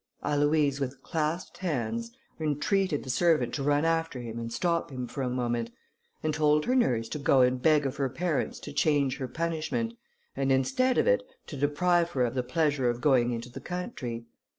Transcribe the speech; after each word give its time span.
Aloïse 0.23 0.79
with 0.79 1.03
clasped 1.03 1.59
hands, 1.59 2.09
entreated 2.39 3.03
the 3.03 3.09
servant 3.11 3.53
to 3.53 3.61
run 3.61 3.85
after 3.85 4.19
him 4.19 4.39
and 4.39 4.51
stop 4.51 4.89
him 4.89 5.05
for 5.05 5.21
a 5.21 5.29
moment, 5.29 5.69
and 6.23 6.33
told 6.33 6.65
her 6.65 6.73
nurse 6.75 7.07
to 7.09 7.19
go 7.19 7.41
and 7.41 7.61
beg 7.61 7.85
of 7.85 7.97
her 7.97 8.09
parents 8.09 8.59
to 8.61 8.73
change 8.73 9.17
her 9.17 9.27
punishment, 9.27 9.93
and 10.35 10.51
instead 10.51 10.97
of 10.97 11.05
it 11.05 11.21
to 11.45 11.55
deprive 11.55 12.09
her 12.13 12.25
of 12.25 12.33
the 12.33 12.41
pleasure 12.41 12.89
of 12.89 12.99
going 12.99 13.31
into 13.31 13.47
the 13.49 13.61
country. 13.61 14.25